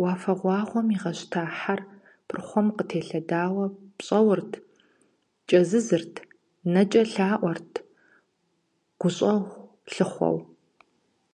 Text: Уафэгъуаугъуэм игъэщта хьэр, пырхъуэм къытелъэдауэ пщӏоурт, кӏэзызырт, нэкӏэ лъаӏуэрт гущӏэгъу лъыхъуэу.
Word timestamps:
Уафэгъуаугъуэм 0.00 0.88
игъэщта 0.94 1.42
хьэр, 1.58 1.80
пырхъуэм 2.26 2.68
къытелъэдауэ 2.76 3.66
пщӏоурт, 3.96 4.52
кӏэзызырт, 5.48 6.14
нэкӏэ 6.72 7.02
лъаӏуэрт 7.12 7.72
гущӏэгъу 9.00 9.54
лъыхъуэу. 9.92 10.38